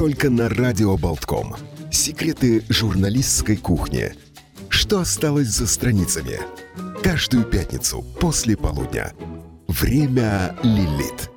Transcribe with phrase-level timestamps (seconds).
[0.00, 1.56] только на Радио Болтком.
[1.90, 4.14] Секреты журналистской кухни.
[4.70, 6.40] Что осталось за страницами?
[7.02, 9.12] Каждую пятницу после полудня.
[9.68, 11.30] Время Лилит.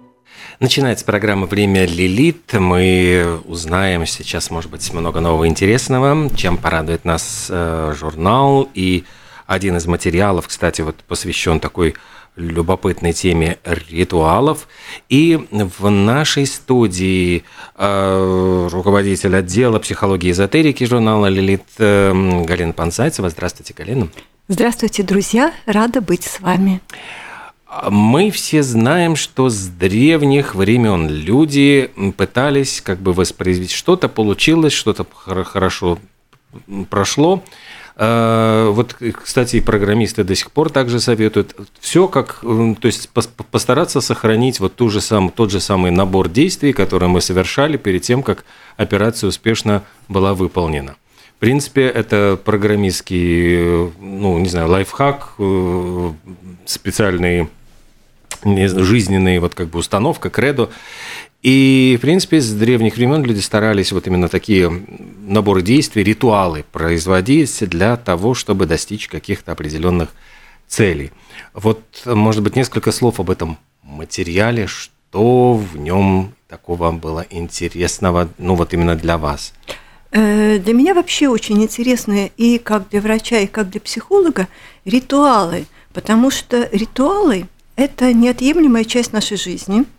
[0.62, 2.54] Начинается программа «Время Лилит».
[2.54, 8.69] Мы узнаем сейчас, может быть, много нового интересного, чем порадует нас э, журнал.
[8.73, 9.03] И
[9.45, 11.95] один из материалов, кстати, вот посвящен такой
[12.36, 13.58] любопытной теме
[13.90, 14.68] ритуалов.
[15.10, 17.44] И в нашей студии
[17.76, 23.30] э, руководитель отдела психологии и эзотерики журнала «Лилит» э, Галина Панцайцева.
[23.30, 24.10] Здравствуйте, Галина.
[24.48, 25.54] Здравствуйте, друзья.
[25.66, 26.82] Рада быть с вами.
[27.90, 35.05] Мы все знаем, что с древних времен люди пытались как бы воспроизвести что-то, получилось, что-то
[35.44, 35.98] хорошо
[36.90, 37.44] прошло,
[37.96, 44.60] вот, кстати, и программисты до сих пор также советуют все как, то есть постараться сохранить
[44.60, 48.46] вот ту же сам, тот же самый набор действий, который мы совершали перед тем, как
[48.78, 50.96] операция успешно была выполнена.
[51.38, 56.12] В принципе, это программистский, ну, не знаю, лайфхак, э,
[56.66, 57.50] специальный
[58.44, 60.70] жизненный вот как бы установка, кредо.
[61.44, 64.72] И, в принципе, с древних времен люди старались вот именно такие
[65.27, 70.13] наборы действий, ритуалы производить для того, чтобы достичь каких-то определенных
[70.67, 71.11] целей.
[71.53, 78.55] Вот, может быть, несколько слов об этом материале, что в нем такого было интересного, ну
[78.55, 79.53] вот именно для вас.
[80.11, 84.47] Э, для меня вообще очень интересны и как для врача, и как для психолога
[84.85, 89.83] ритуалы, потому что ритуалы– это неотъемлемая часть нашей жизни–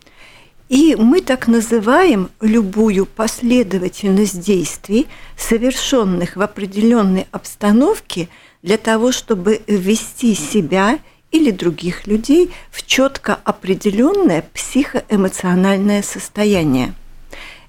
[0.69, 8.29] и мы так называем любую последовательность действий, совершенных в определенной обстановке,
[8.63, 10.99] для того, чтобы ввести себя
[11.31, 16.95] или других людей в четко определенное психоэмоциональное состояние.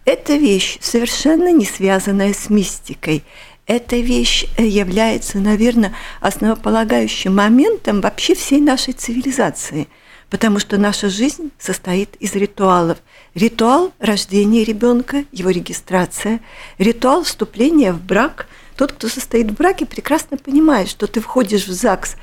[0.05, 3.23] Эта вещь совершенно не связанная с мистикой.
[3.65, 9.89] Эта вещь является, наверное, основополагающим моментом вообще всей нашей цивилизации–
[10.29, 12.97] потому что наша жизнь состоит из ритуалов.
[13.33, 16.41] Ритуал рождения ребенка, его регистрация,
[16.77, 18.47] ритуал вступления в брак.
[18.75, 22.15] Тот, кто состоит в браке, прекрасно понимает, что ты входишь в ЗАГС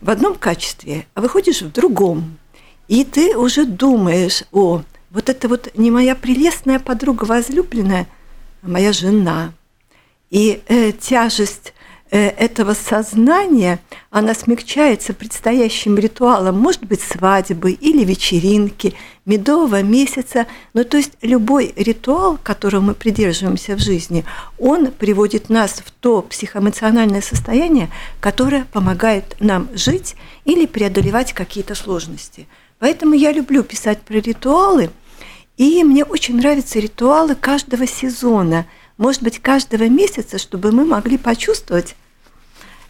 [0.00, 2.38] в одном качестве, а выходишь в другом.
[2.88, 8.08] И ты уже думаешь, о, вот это вот не моя прелестная подруга возлюбленная,
[8.62, 9.52] а моя жена.
[10.30, 11.74] И э, тяжесть
[12.16, 13.78] этого сознания,
[14.10, 18.94] она смягчается предстоящим ритуалом, может быть, свадьбы или вечеринки,
[19.24, 20.46] медового месяца.
[20.74, 24.24] Ну, то есть любой ритуал, которого мы придерживаемся в жизни,
[24.58, 32.48] он приводит нас в то психоэмоциональное состояние, которое помогает нам жить или преодолевать какие-то сложности.
[32.80, 34.90] Поэтому я люблю писать про ритуалы,
[35.56, 38.66] и мне очень нравятся ритуалы каждого сезона–
[39.00, 41.96] может быть, каждого месяца, чтобы мы могли почувствовать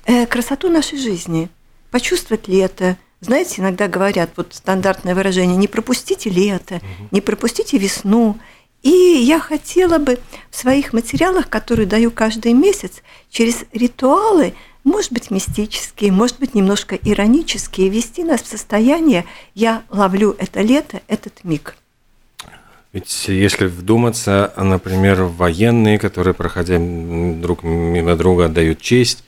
[0.07, 1.49] э, красоту нашей жизни,
[1.93, 2.99] почувствовать лето.
[3.21, 7.09] Знаете, иногда говорят, вот стандартное выражение, не пропустите лето, угу.
[7.13, 8.37] не пропустите весну.
[8.83, 10.19] И я хотела бы
[10.51, 16.97] в своих материалах, которые даю каждый месяц, через ритуалы, может быть, мистические, может быть, немножко
[16.97, 21.77] иронические, вести нас в состояние «я ловлю это лето, этот миг».
[22.93, 29.23] Ведь если вдуматься, например, военные, которые, проходя друг мимо друга, отдают честь,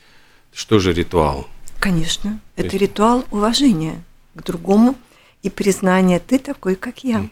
[0.53, 1.47] что же ритуал?
[1.79, 2.75] Конечно, это есть...
[2.75, 4.03] ритуал уважения
[4.35, 4.97] к другому
[5.43, 7.29] и признания «ты такой, как я».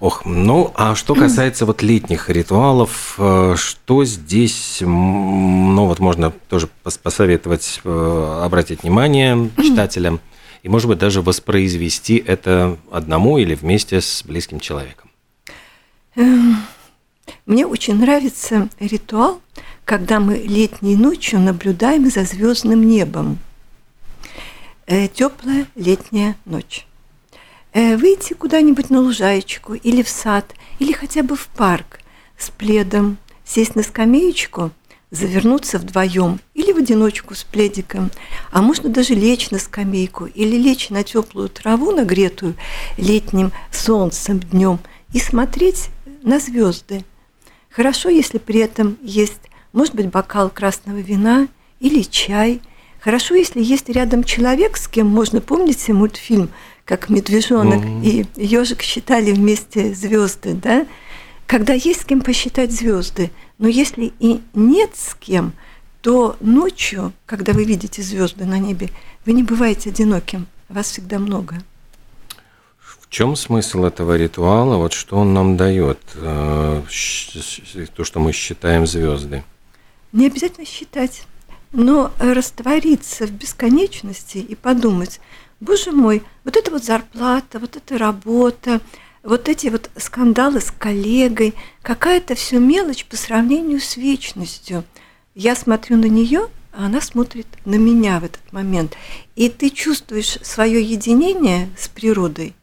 [0.00, 6.68] Ох, ну, а что касается вот летних ритуалов, э, что здесь, ну, вот можно тоже
[7.02, 10.18] посоветовать э, обратить внимание читателям–
[10.62, 15.10] и, может быть, даже воспроизвести это одному или вместе с близким человеком?
[16.16, 16.56] Эм,
[17.46, 19.40] мне очень нравится ритуал,
[19.84, 23.38] когда мы летней ночью наблюдаем за звездным небом.
[24.86, 26.86] Э, Теплая летняя ночь.
[27.72, 32.00] Э, выйти куда-нибудь на лужаечку или в сад, или хотя бы в парк
[32.36, 34.72] с пледом, сесть на скамеечку
[35.10, 38.10] завернуться вдвоем или в одиночку с пледиком,
[38.50, 42.54] а можно даже лечь на скамейку или лечь на теплую траву, нагретую
[42.96, 44.78] летним солнцем днем
[45.12, 45.88] и смотреть
[46.22, 47.04] на звезды.
[47.70, 49.40] Хорошо, если при этом есть,
[49.72, 51.48] может быть, бокал красного вина
[51.80, 52.60] или чай.
[53.00, 56.50] Хорошо, если есть рядом человек, с кем можно, помните мультфильм,
[56.84, 58.26] как медвежонок mm-hmm.
[58.36, 60.86] и ежик считали вместе звезды, да?
[61.46, 65.52] Когда есть с кем посчитать звезды– но если и нет с кем,
[66.00, 68.90] то ночью, когда вы видите звезды на небе,
[69.26, 71.56] вы не бываете одиноким, вас всегда много.
[72.78, 74.76] В чем смысл этого ритуала?
[74.76, 75.98] Вот что он нам дает?
[76.14, 76.82] Э,
[77.96, 79.42] то, что мы считаем звезды.
[80.12, 81.26] Не обязательно считать,
[81.72, 85.20] но раствориться в бесконечности и подумать,
[85.60, 88.80] боже мой, вот это вот зарплата, вот эта работа,
[89.22, 94.84] вот эти вот скандалы с коллегой, какая-то все мелочь по сравнению с вечностью.
[95.34, 98.96] Я смотрю на нее, а она смотрит на меня в этот момент.
[99.36, 102.54] И ты чувствуешь свое единение с природой,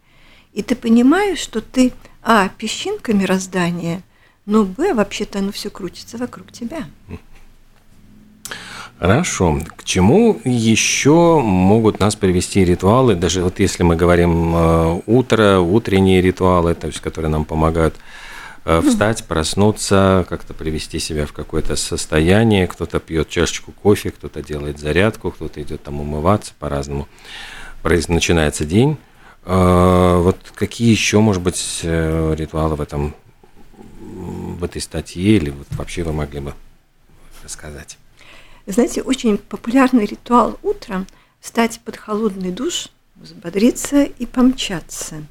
[0.54, 1.92] и ты понимаешь, что ты,
[2.22, 4.04] а, песчинка мироздания,
[4.46, 6.88] но, б, вообще-то оно все крутится вокруг тебя.
[9.00, 9.59] Хорошо.
[9.75, 16.21] К чему еще могут нас привести ритуалы, даже вот если мы говорим э, утро, утренние
[16.21, 17.95] ритуалы, то есть, которые нам помогают
[18.63, 22.68] э, встать, проснуться, как-то привести себя в какое-то состояние.
[22.68, 27.07] Кто-то пьет чашечку кофе, кто-то делает зарядку, кто-то идет там умываться по-разному.
[27.83, 28.98] Начинается день.
[29.44, 33.13] Э, вот какие еще, может быть, ритуалы в этом
[34.57, 36.53] в этой статье или вот вообще вы могли бы
[37.44, 37.98] рассказать?
[38.67, 41.07] Знаете, очень популярный ритуал утром–
[41.45, 45.23] встать под холодный душ, взбодриться и помчаться.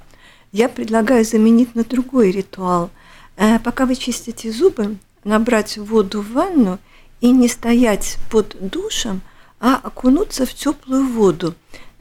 [0.52, 2.90] Я предлагаю заменить на другой ритуал.
[3.36, 6.78] Э, пока вы чистите зубы, набрать воду в ванну
[7.20, 9.22] и не стоять под душем,
[9.58, 11.56] а окунуться в теплую воду,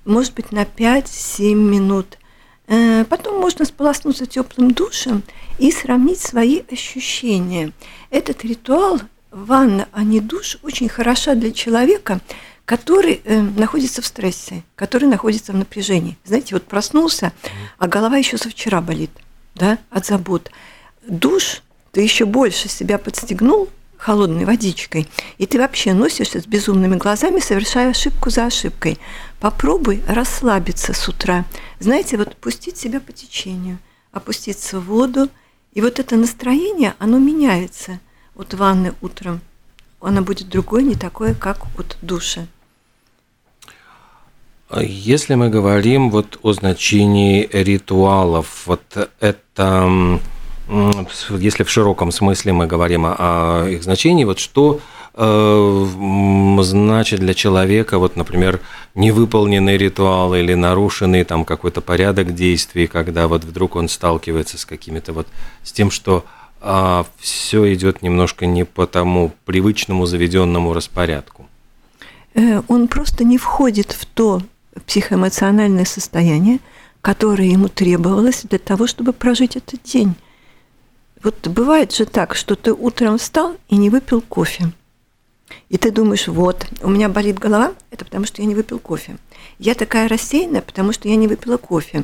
[0.05, 2.19] может быть, на 5-7 минут.
[2.67, 5.23] Э, потом можно сполоснуться теплым душем
[5.57, 7.73] и сравнить свои ощущения.
[8.11, 8.99] Этот ритуал
[9.33, 12.21] ванна, а не душ, очень хороша для человека,
[12.65, 16.17] который э, находится в стрессе, который находится в напряжении.
[16.23, 17.33] Знаете, вот проснулся,
[17.77, 19.11] а голова еще со вчера болит,
[19.55, 20.51] да, от забот.
[21.05, 27.39] Душ, ты еще больше себя подстегнул холодной водичкой, и ты вообще носишься с безумными глазами,
[27.39, 28.97] совершая ошибку за ошибкой.
[29.39, 31.45] Попробуй расслабиться с утра.
[31.79, 33.79] Знаете, вот пустить себя по течению,
[34.11, 35.29] опуститься в воду,
[35.73, 37.99] и вот это настроение, оно меняется–
[38.35, 39.41] от ванны утром,
[40.01, 42.47] она будет другой, не такой, как от душа.
[44.81, 48.81] Если мы говорим вот о значении ритуалов, вот
[49.19, 50.19] это,
[51.29, 54.79] если в широком смысле мы говорим о их значении, вот что
[55.13, 55.87] э,
[56.61, 58.61] значит для человека, вот, например,
[58.95, 65.13] невыполненный ритуал или нарушенный там какой-то порядок действий, когда вот вдруг он сталкивается с какими-то
[65.13, 65.27] вот,
[65.61, 66.25] с тем, что
[66.65, 71.45] а все идет немножко не по тому привычному заведенному распорядку?
[72.35, 74.41] Э, он просто не входит в то
[74.85, 76.59] психоэмоциональное состояние,
[77.01, 80.15] которое ему требовалось для того, чтобы прожить этот день.
[81.21, 84.71] Вот бывает же так, что ты утром встал и не выпил кофе.
[85.67, 89.17] И ты думаешь, вот, у меня болит голова, это потому что я не выпил кофе.
[89.59, 92.03] Я такая рассеянная, потому что я не выпила кофе.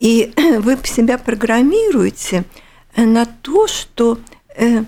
[0.00, 2.44] И вы себя программируете–
[2.96, 4.18] на то, что
[4.56, 4.84] э,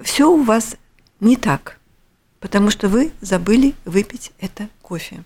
[0.00, 0.76] все у вас
[1.20, 1.78] не так,
[2.40, 5.24] потому что вы забыли выпить это кофе.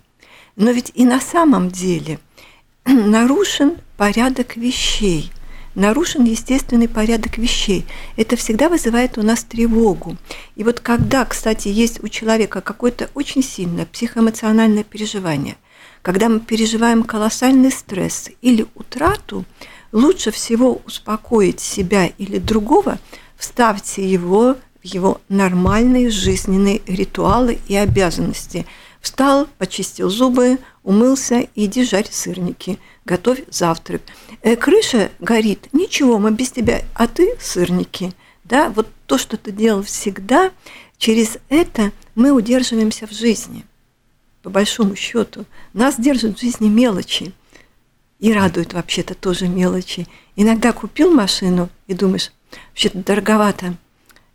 [0.55, 2.19] Но ведь и на самом деле
[2.85, 5.31] нарушен порядок вещей,
[5.75, 7.85] нарушен естественный порядок вещей.
[8.17, 10.17] Это всегда вызывает у нас тревогу.
[10.55, 15.57] И вот когда, кстати, есть у человека какое-то очень сильное психоэмоциональное переживание,
[16.01, 19.45] когда мы переживаем колоссальный стресс или утрату,
[19.91, 22.99] лучше всего успокоить себя или другого,
[23.37, 28.65] вставьте его в его нормальные жизненные ритуалы и обязанности.
[28.99, 34.01] Встал, почистил зубы, умылся, иди жарь сырники, готовь завтрак.
[34.41, 38.13] Э, крыша горит, ничего, мы без тебя, а ты сырники.
[38.43, 40.51] Да, вот то, что ты делал всегда,
[40.97, 43.65] через это мы удерживаемся в жизни.
[44.43, 47.33] По большому счету, нас держат в жизни мелочи.
[48.21, 50.07] И радует вообще-то тоже мелочи.
[50.35, 52.31] Иногда купил машину и думаешь,
[52.69, 53.75] вообще-то дороговато.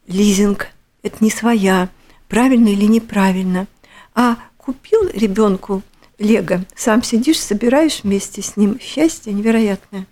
[0.06, 0.68] Лизинг–
[1.02, 1.88] это не своя,
[2.28, 3.66] правильно или неправильно.
[4.14, 5.82] А купил ребенку
[6.18, 8.78] Лего, сам сидишь, собираешь вместе с ним.
[8.80, 10.06] Счастье невероятное.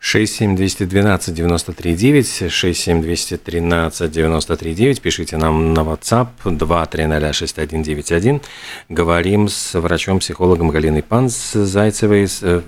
[0.00, 5.00] 67212 93 9, 67213 93 9.
[5.02, 8.40] Пишите нам на WhatsApp 2306191.
[8.88, 12.60] Говорим с врачом-психологом Галиной Панс Зайцевой э,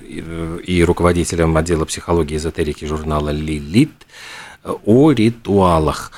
[0.66, 4.06] и руководителем отдела психологии и эзотерики журнала «Лилит»
[4.84, 6.12] о ритуалах.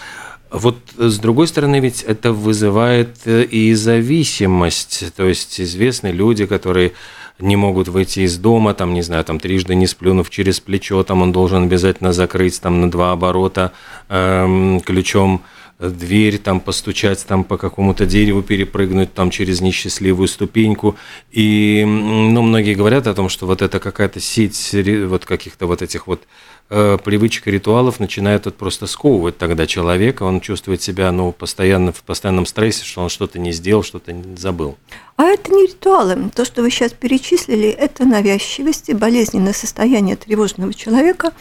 [0.51, 5.15] Вот с другой стороны, ведь это вызывает э, и зависимость.
[5.15, 6.93] То есть известны люди, которые
[7.39, 11.23] не могут выйти из дома, там, не знаю, там трижды не сплюнув через плечо, там
[11.23, 13.73] он должен обязательно закрыть там на два оборота
[14.09, 15.43] эм, ключом
[15.79, 20.97] дверь, там постучать, там по какому-то дереву перепрыгнуть, там через несчастливую ступеньку.
[21.33, 24.75] И ну, многие говорят о том, что вот это какая-то сеть
[25.07, 26.23] вот каких-то вот этих вот
[26.71, 31.93] э, привычек и ритуалов начинает вот просто сковывать тогда человека, он чувствует себя ну, постоянно
[31.93, 34.77] в постоянном стрессе, что он что-то не сделал, что-то забыл.
[35.17, 36.31] А это не ритуалы.
[36.35, 41.33] То, что вы сейчас перечислили, это навязчивость и болезненное состояние тревожного человека,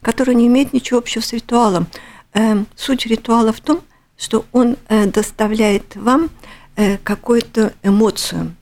[0.00, 1.86] который не имеет ничего общего с ритуалом.
[2.34, 3.82] Эм, суть ритуала в том,
[4.16, 6.30] что он э, доставляет вам
[6.76, 8.54] э, какую-то эмоцию.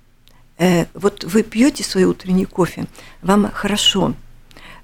[0.59, 2.87] Э, вот вы пьете свой утренний кофе,
[3.23, 4.15] вам хорошо,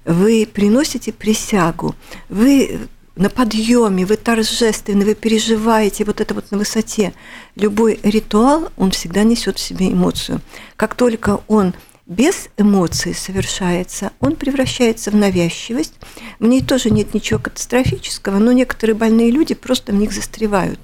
[0.05, 1.95] вы приносите присягу,
[2.29, 7.13] вы на подъеме, вы торжественны, вы переживаете вот это вот на высоте.
[7.55, 10.39] Любой ритуал, он всегда несет в себе эмоцию.
[10.75, 11.73] Как только он
[12.07, 15.93] без эмоций совершается, он превращается в навязчивость.
[16.39, 20.79] В ней тоже нет ничего катастрофического, но некоторые больные люди просто в них застревают.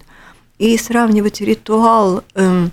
[0.58, 2.72] И сравнивать ритуал эм,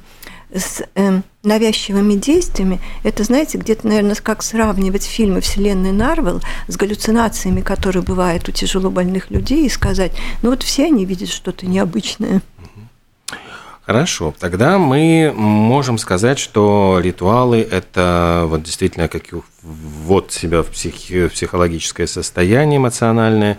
[0.52, 7.61] с эм, навязчивыми действиями, это, знаете, где-то, наверное, как сравнивать фильмы вселенной Нарвел с галлюцинациями,
[7.61, 12.42] которые бывают у тяжело больных людей, и сказать, ну вот все они видят что-то необычное.
[13.90, 19.25] Хорошо, тогда мы можем сказать, что ритуалы– это вот действительно как
[19.64, 23.59] вот себя в психи, психологическое состояние эмоциональное,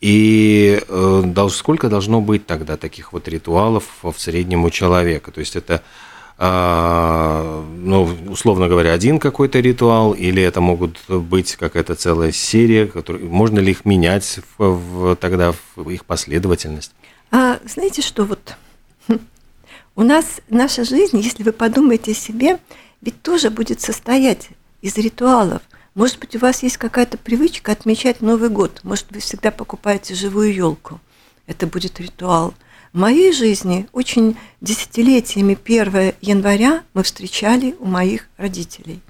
[0.00, 5.32] и э, сколько должно быть тогда таких вот ритуалов в среднем у человека?
[5.32, 5.82] То есть это,
[6.38, 13.24] э, ну, условно говоря, один какой-то ритуал, или это могут быть какая-то целая серия, который,
[13.24, 16.92] можно ли их менять в, в, тогда в их последовательность?
[17.32, 18.54] А знаете, что вот
[19.96, 22.58] у нас наша жизнь, если вы подумаете о себе,
[23.00, 24.48] ведь тоже будет состоять
[24.82, 25.62] из ритуалов.
[25.94, 28.80] Может быть, у вас есть какая-то привычка отмечать Новый год.
[28.82, 31.00] Может, вы всегда покупаете живую елку.
[31.46, 32.54] Это будет ритуал.
[32.92, 39.00] В моей жизни очень десятилетиями 1 января мы встречали у моих родителей.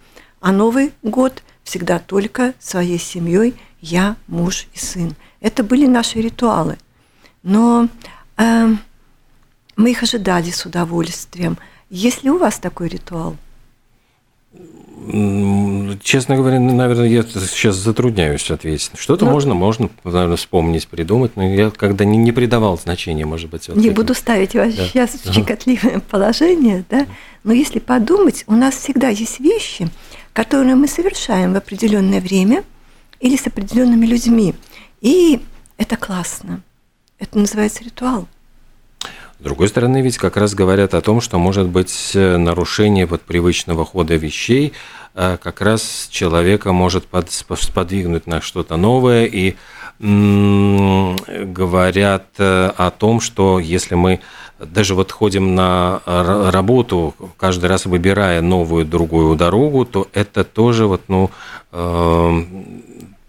[0.41, 5.15] А Новый год всегда только своей семьей, я, муж и сын.
[5.41, 6.77] Это были наши ритуалы.
[7.43, 7.89] Но
[8.37, 8.69] э,
[9.77, 11.59] мы их ожидали с удовольствием.
[11.91, 13.37] Есть ли у вас такой ритуал?
[16.03, 18.93] Честно говоря, наверное, я сейчас затрудняюсь ответить.
[18.97, 23.51] Что-то ну, можно, можно, наверное, вспомнить, придумать, но я когда не, не придавал значения, может
[23.51, 23.69] быть.
[23.69, 23.95] Вот не этим.
[23.95, 24.87] буду ставить вас да.
[24.87, 27.07] сейчас в щекотливое положение, да?
[27.43, 29.89] но если подумать, у нас всегда есть вещи,
[30.33, 32.65] которые мы совершаем в определенное время
[33.21, 34.55] или с определенными людьми.
[35.03, 35.41] И
[35.77, 36.63] это классно.
[37.19, 38.27] Это называется ритуал.
[39.45, 43.21] С другой стороны, ведь как раз говорят о том, что может быть э, нарушение вот
[43.21, 44.73] привычного хода вещей,
[45.15, 49.57] э, как раз человека может под, сподвигнуть на что-то новое, и
[50.01, 54.21] говорят э, о том, что если мы
[54.59, 61.03] даже вот ходим на работу, каждый раз выбирая новую другую дорогу, то это тоже вот,
[61.09, 61.31] ну,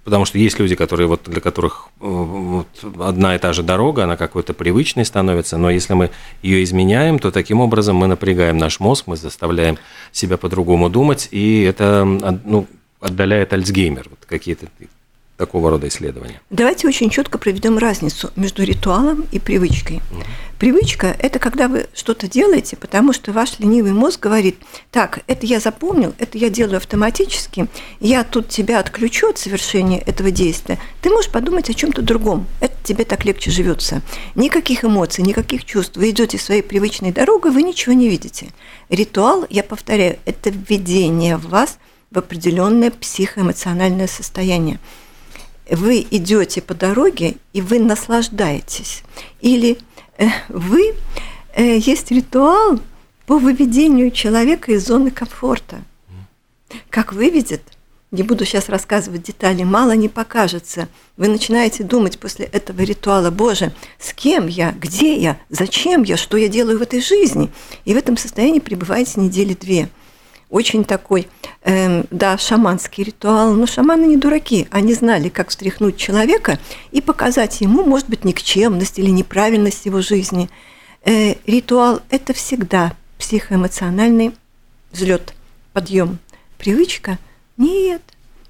[0.05, 2.67] Потому что есть люди, которые вот для которых э, вот
[3.01, 6.11] одна и та же дорога, она какой-то привычной становится, но если мы
[6.43, 9.79] ее изменяем, то таким образом мы напрягаем наш мозг, мы заставляем
[10.11, 12.67] себя по-другому думать, и это ну,
[12.99, 14.67] отдаляет Альцгеймер, вот какие-то
[15.37, 16.39] такого рода исследования.
[16.49, 19.97] Давайте очень четко проведем разницу между ритуалом и привычкой.
[20.11, 20.23] Угу.
[20.59, 24.57] Привычка– это когда вы что-то делаете, потому что ваш ленивый мозг говорит,
[24.89, 27.67] так, это я запомнил, это я делаю автоматически,
[27.99, 32.73] я тут тебя отключу от совершения этого действия, ты можешь подумать о чем-то другом, это
[32.83, 34.01] тебе так легче живется.
[34.35, 38.53] Никаких эмоций, никаких чувств, вы идете своей привычной дорогой, вы ничего не видите.
[38.89, 41.79] Ритуал, я повторяю, это введение в вас
[42.11, 44.79] в определенное психоэмоциональное состояние
[45.69, 49.01] вы идете по дороге и вы наслаждаетесь.
[49.41, 49.79] Или
[50.49, 50.95] вы
[51.55, 52.79] э, есть ритуал
[53.25, 55.81] по выведению человека из зоны комфорта.
[56.89, 57.61] Как выведет,
[58.11, 60.87] не буду сейчас рассказывать детали, мало не покажется.
[61.17, 66.37] Вы начинаете думать после этого ритуала, Боже, с кем я, где я, зачем я, что
[66.37, 67.51] я делаю в этой жизни.
[67.83, 69.89] И в этом состоянии пребываете недели две
[70.55, 71.27] очень такой,
[71.63, 73.53] э, да, шаманский ритуал.
[73.53, 76.59] Но шаманы не дураки, они знали, как встряхнуть человека
[76.91, 80.49] и показать ему, может быть, никчемность или неправильность его жизни.
[81.03, 84.31] Э, ритуал– это всегда психоэмоциональный
[84.93, 85.33] взлет,
[85.73, 86.19] подъем.
[86.57, 87.19] Привычка–
[87.57, 88.01] нет.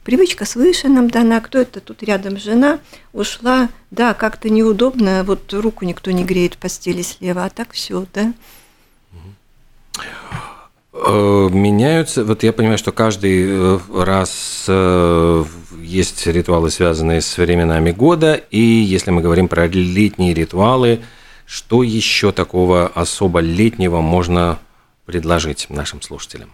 [0.04, 2.78] Привычка свыше нам дана, кто это тут рядом жена,
[3.14, 8.06] ушла, да, как-то неудобно, вот руку никто не греет в постели слева, а так все,
[8.14, 8.32] да.
[10.98, 12.24] Э, меняются.
[12.24, 15.44] Вот я понимаю, что каждый э, раз э,
[15.82, 21.02] есть ритуалы, связанные с временами года, и если мы говорим про летние ритуалы,
[21.48, 24.58] Что еще такого особо летнего можно
[25.06, 26.50] предложить нашим слушателям?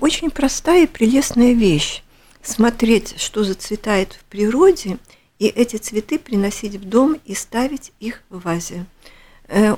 [0.00, 2.02] Очень простая и прелестная вещь.
[2.42, 4.98] Смотреть, что зацветает в природе,
[5.38, 8.86] и эти цветы приносить в дом и ставить их в вазе.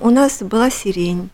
[0.00, 1.28] У нас была сирень,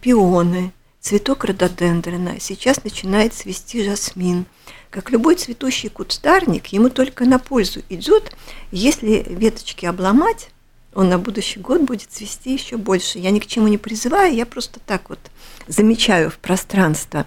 [0.00, 0.72] пионы,
[1.06, 2.40] цветок рододендрона.
[2.40, 4.44] Сейчас начинает цвести жасмин.
[4.90, 8.36] Как любой цветущий кустарник, ему только на пользу идет,
[8.72, 10.48] если веточки обломать,
[10.94, 13.20] он на будущий год будет цвести еще больше.
[13.20, 15.20] Я ни к чему не призываю, я просто так вот
[15.68, 17.24] замечаю в пространство.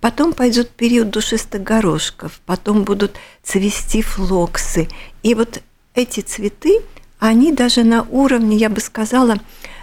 [0.00, 4.88] Потом пойдет период душистых горошков, потом будут цвести флоксы.
[5.22, 5.62] И вот
[5.94, 6.82] эти цветы,
[7.18, 9.38] они даже на уровне, я бы сказала,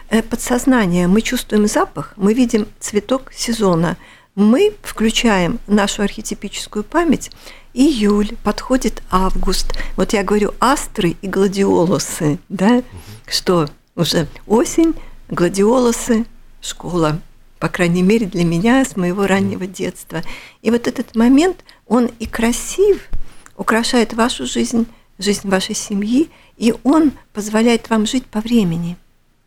[0.09, 1.07] э, подсознания.
[1.07, 3.97] Мы чувствуем запах, мы видим цветок сезона.
[4.35, 7.31] Мы включаем нашу архетипическую память.
[7.73, 9.73] Июль, подходит август.
[9.95, 12.83] Вот я говорю астры и гладиолусы, да,
[13.27, 14.93] что уже осень,
[15.29, 16.25] гладиолусы,
[16.61, 17.19] школа
[17.59, 20.23] по крайней мере для меня с моего раннего детства.
[20.61, 23.09] И вот этот момент, он и красив,
[23.57, 24.87] украшает вашу жизнь,
[25.17, 28.97] жизнь вашей семьи, и он позволяет вам жить по времени,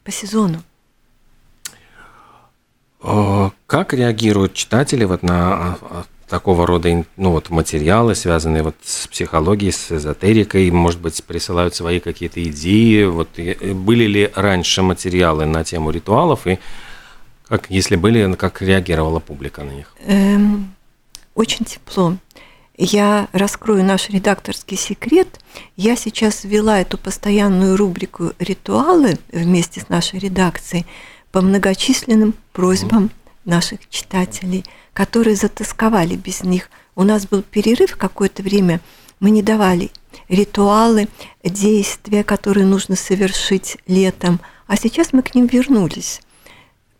[0.05, 0.63] по сезону.
[3.67, 9.09] Как реагируют читатели вот на а, а, такого рода ну, вот, материалы, связанные вот с
[9.09, 13.05] психологией, с эзотерикой, может быть, присылают свои какие-то идеи?
[13.05, 16.61] Вот, были ли раньше материалы на тему ритуалов, и
[17.49, 19.95] как, если были, как реагировала публика на них?
[20.07, 20.73] Эм,
[21.35, 22.17] очень тепло.
[22.77, 25.41] Я раскрою наш редакторский секрет.
[25.77, 30.87] Я сейчас ввела эту постоянную рубрику «Ритуалы» вместе с нашей редакцией
[31.33, 33.11] по многочисленным просьбам
[33.45, 34.65] наших читателей,
[34.95, 36.71] которые затасковали без них.
[36.95, 38.81] У нас был перерыв какое-то время,
[39.21, 39.91] мы не давали
[40.29, 41.09] ритуалы,
[41.45, 46.21] действия, которые нужно совершить летом, а сейчас мы к ним вернулись.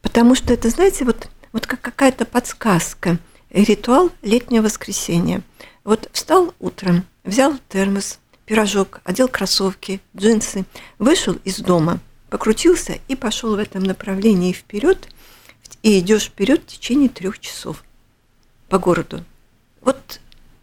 [0.03, 3.19] Потому что это, знаете, вот, вот как какая-то подсказка.
[3.51, 5.43] Ритуал летнего воскресенья.
[5.85, 10.65] Вот встал утром, взял термос, пирожок, одел кроссовки, джинсы,
[10.99, 11.99] вышел из дома,
[12.31, 15.09] покрутился и пошел в этом направлении вперед,
[15.83, 17.83] и идешь вперед в течение трех часов
[18.69, 19.25] по городу.
[19.81, 20.21] Вот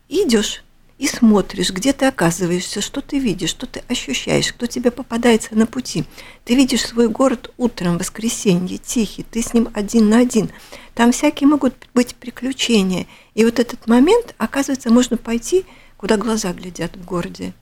[0.08, 0.64] идешь
[1.00, 5.66] и смотришь, где ты оказываешься, что ты видишь, что ты ощущаешь, кто тебе попадается на
[5.66, 6.04] пути.
[6.44, 10.50] Ты видишь свой город утром, в воскресенье, тихий, ты с ним один на один.
[10.94, 13.08] Там всякие могут быть приключения.
[13.34, 17.54] И вот этот момент, оказывается, можно пойти, куда глаза глядят в городе.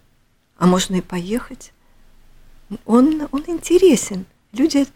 [0.58, 1.74] А можно и поехать.
[2.86, 4.26] Он, он интересен.
[4.52, 4.88] Люди,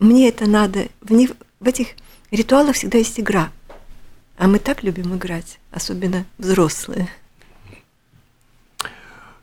[0.00, 0.88] мне это надо.
[1.00, 1.90] В, них, в этих
[2.32, 3.52] ритуалах всегда есть игра.
[4.36, 7.08] А мы так любим играть, особенно взрослые.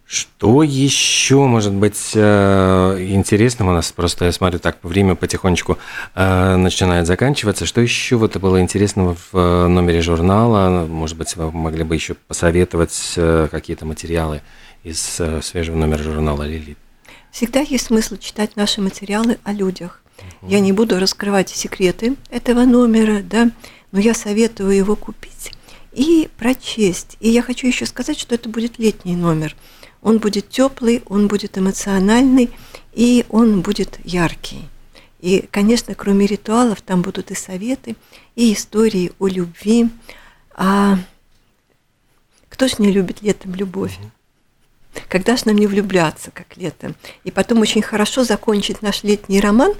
[0.05, 3.91] Что еще может быть э, интересным у нас?
[3.91, 5.77] Просто я смотрю, так время потихонечку
[6.13, 7.65] э, начинает заканчиваться.
[7.65, 10.85] Что еще вот было интересного в э, номере журнала?
[10.85, 14.41] Может быть, вы могли бы еще посоветовать какие-то материалы
[14.83, 16.77] из свежего номера журнала «Лилит»?
[17.31, 20.03] Всегда есть смысл читать наши материалы о людях.
[20.41, 20.51] Угу.
[20.51, 23.49] Я не буду раскрывать секреты этого номера, да,
[23.91, 25.53] но я советую его купить
[25.93, 27.17] и прочесть.
[27.21, 29.55] И я хочу еще сказать, что это будет летний номер–
[30.03, 32.51] он будет теплый, он будет эмоциональный,
[32.93, 34.67] и он будет яркий.
[35.19, 37.95] И, конечно, кроме ритуалов, там будут и советы,
[38.35, 39.89] и истории о любви.
[40.53, 40.97] А
[42.49, 43.97] кто ж не любит летом любовь?
[45.07, 46.95] Когда же нам не влюбляться, как летом?
[47.23, 49.73] И потом очень хорошо закончить наш летний роман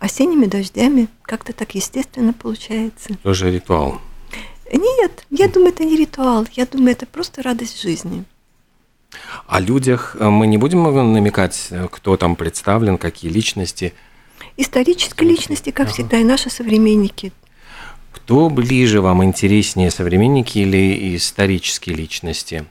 [0.00, 1.08] осенними дождями.
[1.22, 3.14] Как-то так естественно получается.
[3.22, 4.00] Тоже ритуал.
[4.72, 6.46] Нет, я думаю, это не ритуал.
[6.52, 8.24] Я думаю, это просто радость жизни.
[9.46, 13.94] О людях э, мы не будем намекать, э, кто там представлен, какие личности.
[14.56, 15.94] Исторические личности, как ага.
[15.94, 17.32] всегда, и наши современники.
[18.12, 22.64] Кто ближе вам, интереснее, современники или исторические личности?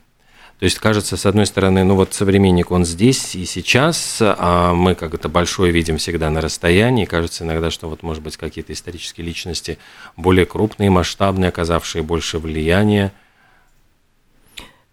[0.59, 4.93] То есть кажется, с одной стороны, ну вот современник, он здесь и сейчас, а мы
[4.93, 7.05] как это большое видим всегда на расстоянии.
[7.05, 9.77] Кажется иногда, что вот, может быть, какие-то исторические личности
[10.17, 13.13] более крупные, масштабные, оказавшие больше влияния.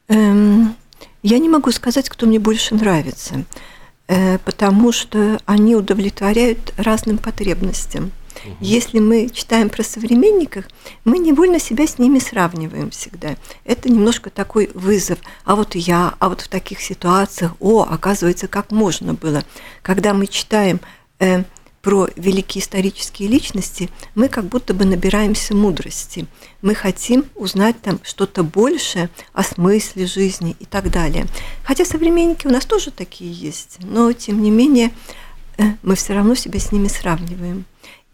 [0.06, 0.76] Эм,
[1.26, 3.44] я не могу сказать, кто мне больше нравится,
[4.06, 8.12] э, потому что они удовлетворяют разным потребностям.
[8.60, 10.66] Если мы читаем про современников,
[11.04, 13.34] мы невольно себя с ними сравниваем всегда.
[13.64, 15.18] Это немножко такой вызов.
[15.44, 19.42] А вот я, а вот в таких ситуациях, о, оказывается, как можно было.
[19.82, 20.78] Когда мы читаем
[21.18, 21.42] э,
[21.86, 26.26] про великие исторические личности, мы как будто бы набираемся мудрости.
[26.60, 31.26] Мы хотим узнать там что-то большее о смысле жизни и так далее.
[31.62, 34.90] Хотя современники у нас тоже такие есть, но тем не менее
[35.58, 37.64] э, мы все равно себя с ними сравниваем.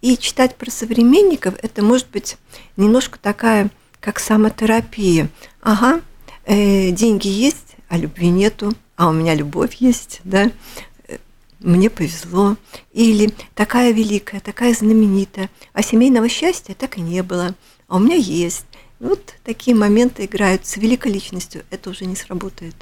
[0.03, 2.37] И читать про современников это может быть
[2.77, 5.31] немножко такая, как самотерапия.
[5.63, 6.03] Ага,
[6.45, 10.51] э, деньги есть, а любви нету, а у меня любовь есть, да,
[11.63, 12.57] мне повезло.
[12.93, 17.55] Или такая великая, такая знаменитая, а семейного счастья так и не было,
[17.89, 18.67] а у меня есть.
[19.01, 22.77] Вот такие моменты играют с великой личностью, это уже не сработает.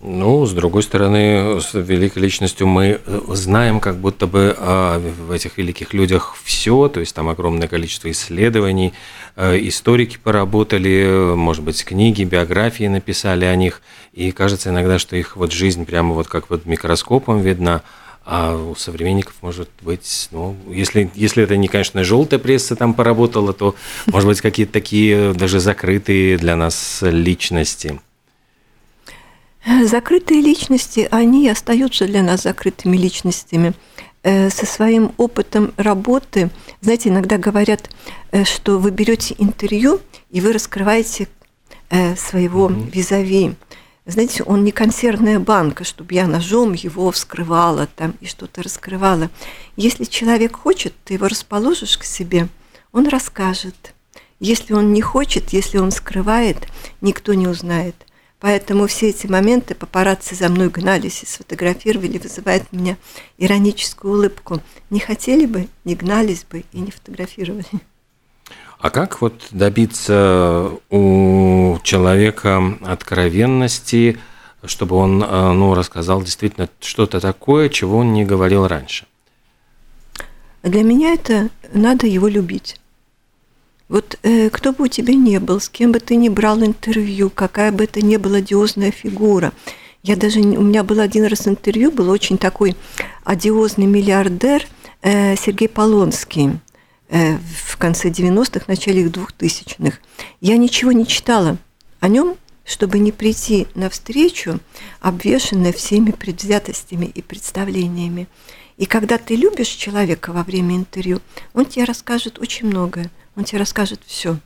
[0.00, 5.58] Ну, с другой стороны, с великой личностью мы знаем как будто бы о, в этих
[5.58, 8.92] великих людях все, то есть там огромное количество исследований,
[9.34, 13.82] э, историки поработали, может быть, книги, биографии написали о них,
[14.12, 17.82] и кажется иногда, что их вот жизнь прямо вот как вот микроскопом видна,
[18.24, 23.52] а у современников может быть, ну, если, если это не, конечно, желтая пресса там поработала,
[23.52, 23.74] то,
[24.06, 28.00] может быть, какие-то такие даже закрытые для нас личности–
[29.84, 33.74] Закрытые личности, они остаются для нас закрытыми личностями
[34.22, 36.50] э, со своим опытом работы.
[36.80, 37.90] Знаете, иногда говорят,
[38.30, 40.00] э, что вы берете интервью
[40.30, 41.28] и вы раскрываете
[41.90, 42.90] э, своего mm-hmm.
[42.90, 43.54] визави.
[44.06, 49.30] Знаете, он не консервная банка, чтобы я ножом его вскрывала там и что-то раскрывала.
[49.76, 52.48] Если человек хочет, ты его расположишь к себе,
[52.92, 53.94] он расскажет.
[54.40, 56.68] Если он не хочет, если он скрывает,
[57.02, 58.07] никто не узнает.
[58.40, 62.96] Поэтому все эти моменты папарацци за мной гнались и сфотографировали, вызывают у меня
[63.36, 64.62] ироническую улыбку.
[64.90, 67.66] Не хотели бы, не гнались бы и не фотографировали.
[68.78, 74.20] А как вот добиться у человека откровенности,
[74.64, 79.06] чтобы он э, ну, рассказал действительно что-то такое, чего он не говорил раньше?
[80.62, 82.80] Для меня это надо его любить.
[83.88, 87.30] Вот э, кто бы у тебя не был, с кем бы ты ни брал интервью,
[87.30, 89.52] какая бы это ни была одиозная фигура.
[90.02, 92.76] Я даже, у меня был один раз интервью, был очень такой
[93.24, 94.66] одиозный миллиардер
[95.02, 96.60] э, Сергей Полонский
[97.08, 99.98] э, в конце 90-х, начале 2000-х.
[100.40, 101.56] Я ничего не читала
[102.00, 104.60] о нем, чтобы не прийти навстречу,
[105.00, 108.28] обвешенная всеми предвзятостями и представлениями.
[108.76, 111.20] И когда ты любишь человека во время интервью,
[111.54, 114.36] он тебе расскажет очень многое он тебе расскажет все.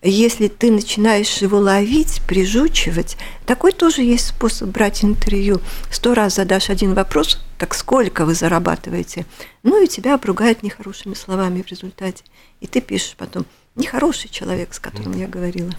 [0.00, 3.16] Если ты начинаешь его ловить, прижучивать,
[3.46, 5.60] такой тоже есть способ брать интервью.
[5.90, 9.26] Сто раз задашь один вопрос, так сколько вы зарабатываете?
[9.64, 12.22] Ну и тебя обругают нехорошими словами в результате.
[12.60, 15.72] И ты пишешь потом, нехороший человек, с которым я говорила.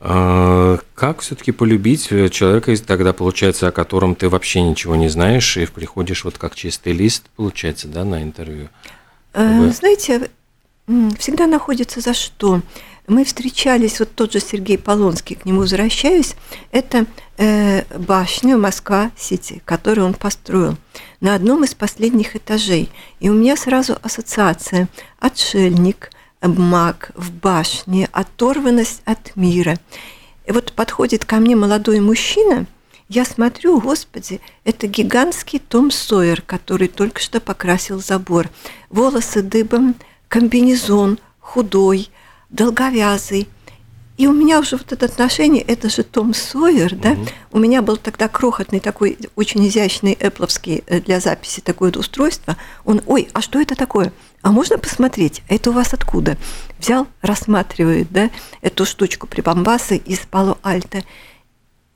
[0.00, 5.66] А, как все-таки полюбить человека, тогда получается, о котором ты вообще ничего не знаешь, и
[5.66, 8.68] приходишь вот как чистый лист, получается, да, на интервью?
[9.34, 9.70] Вы...
[9.70, 10.30] Знаете,
[11.18, 12.60] всегда находится за что.
[13.08, 16.34] Мы встречались, вот тот же Сергей Полонский, к нему возвращаюсь,
[16.70, 20.76] это э, башня Москва-Сити, которую он построил
[21.20, 22.90] на одном из последних этажей.
[23.18, 29.78] И у меня сразу ассоциация «отшельник», «маг в башне», «оторванность от мира».
[30.46, 32.66] И вот подходит ко мне молодой мужчина,
[33.08, 38.48] я смотрю, господи, это гигантский Том Сойер, который только что покрасил забор.
[38.88, 39.96] Волосы дыбом,
[40.32, 42.08] комбинезон, худой,
[42.48, 43.48] долговязый.
[44.16, 47.10] И у меня уже вот это отношение, это же Том Сойер, да?
[47.10, 47.26] Угу.
[47.52, 52.56] У меня был тогда крохотный такой очень изящный эпловский э, для записи такое устройство.
[52.86, 54.10] Он, ой, а что это такое?
[54.40, 55.42] А можно посмотреть?
[55.48, 56.38] Это у вас откуда?
[56.78, 58.30] Взял, рассматривает, да,
[58.62, 61.04] эту штучку прибамбасы из Пало-Альто.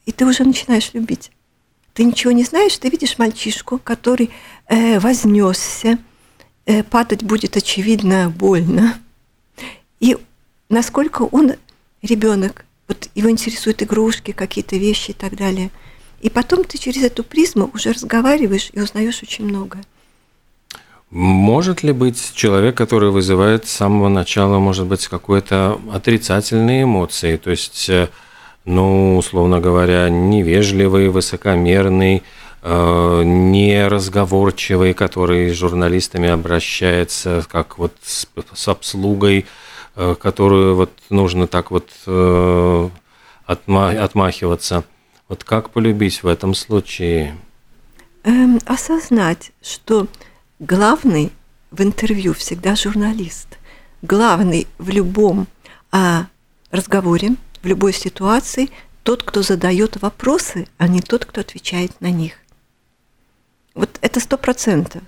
[0.04, 1.30] И ты уже начинаешь любить.
[1.94, 4.28] Ты ничего не знаешь, ты видишь мальчишку, который
[4.68, 5.98] э, вознесся,
[6.90, 8.94] падать будет очевидно больно.
[10.00, 10.16] И
[10.68, 11.54] насколько он
[12.02, 15.70] ребенок, вот его интересуют игрушки, какие-то вещи и так далее.
[16.20, 19.78] И потом ты через эту призму уже разговариваешь и узнаешь очень много.
[21.10, 27.50] Может ли быть человек, который вызывает с самого начала, может быть, какие-то отрицательные эмоции, то
[27.50, 28.08] есть, э,
[28.64, 32.22] ну, условно говоря, невежливый, высокомерный, Э,
[32.68, 39.46] неразговорчивый, который с журналистами обращается, как вот с, с обслугой,
[39.94, 42.88] э, которую вот нужно так вот э,
[43.46, 44.84] отма, отмахиваться.
[45.28, 47.36] Вот как полюбить в этом случае?
[48.24, 50.06] Эм, осознать, что
[50.58, 51.32] главный
[51.70, 53.58] в интервью всегда журналист.
[54.02, 55.46] Главный в любом
[55.90, 56.26] а,
[56.70, 58.70] разговоре, в любой ситуации
[59.02, 62.34] тот, кто задает вопросы, а не тот, кто отвечает на них.
[63.76, 65.02] Вот это сто процентов.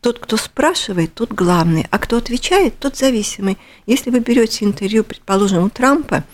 [0.00, 3.56] Тот, кто спрашивает, тот главный, а кто отвечает, тот зависимый.
[3.86, 6.24] Если вы берете интервью, предположим, у Трампа,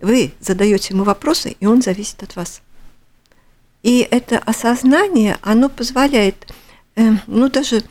[0.00, 2.62] вы задаете ему вопросы, и он зависит от вас.
[3.82, 6.52] И это осознание, оно позволяет,
[6.96, 7.84] э, ну, даже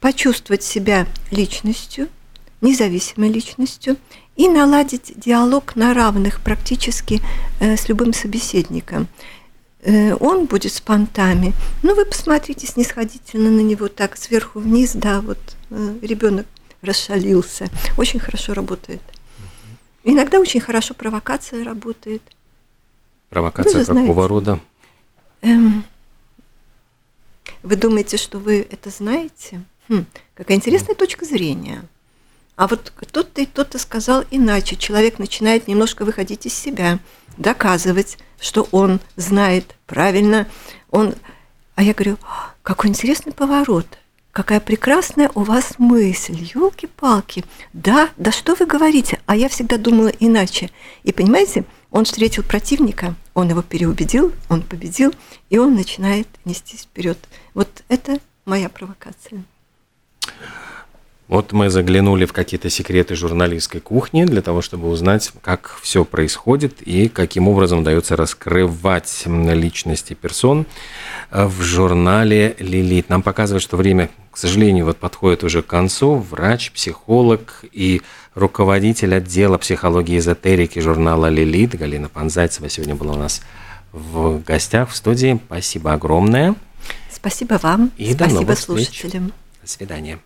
[0.00, 2.08] почувствовать себя личностью,
[2.60, 3.96] независимой личностью,
[4.36, 7.20] и наладить диалог на равных практически
[7.60, 9.08] э, с любым собеседником.
[9.82, 11.52] Э, он будет с понтами.
[11.82, 15.38] Ну, вы посмотрите снисходительно на него так, сверху вниз, да, вот
[15.70, 16.46] э, ребенок
[16.82, 17.68] расшалился.
[17.98, 19.02] Очень хорошо работает.
[20.04, 22.22] Иногда очень хорошо провокация работает.
[23.28, 24.26] Провокация ну, какого знаете.
[24.28, 24.60] рода?
[25.42, 25.84] Эм,
[27.62, 29.62] вы думаете, что вы это знаете?
[29.88, 31.82] Хм, какая интересная точка зрения.
[32.62, 34.76] А вот кто-то и кто-то сказал иначе.
[34.76, 37.00] Человек начинает немножко выходить из себя,
[37.36, 40.46] доказывать, что он знает правильно.
[40.92, 41.16] Он...
[41.74, 42.18] А я говорю,
[42.62, 43.88] какой интересный поворот.
[44.30, 47.44] Какая прекрасная у вас мысль, елки-палки.
[47.72, 49.20] Да, да что вы говорите?
[49.26, 50.70] А я всегда думала иначе.
[51.02, 55.12] И понимаете, он встретил противника, он его переубедил, он победил,
[55.50, 57.18] и он начинает нестись вперед.
[57.54, 59.42] Вот это моя провокация.
[61.32, 66.82] Вот мы заглянули в какие-то секреты журналистской кухни для того, чтобы узнать, как все происходит
[66.82, 70.66] и каким образом удается раскрывать личности персон
[71.30, 73.08] в журнале «Лилит».
[73.08, 76.16] Нам показывают, что время, к сожалению, вот подходит уже к концу.
[76.16, 78.02] Врач, психолог и
[78.34, 83.40] руководитель отдела психологии и эзотерики журнала «Лилит» Галина Панзайцева сегодня была у нас
[83.92, 85.40] в гостях в студии.
[85.46, 86.56] Спасибо огромное.
[87.10, 87.90] Спасибо вам.
[87.96, 89.32] И Спасибо до новых слушателям.
[89.32, 89.62] Встреч.
[89.62, 90.18] До свидания.